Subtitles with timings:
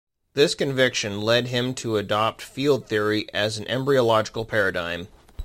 [0.33, 5.09] This conviction led him to adopt field theory as an embryological paradigm.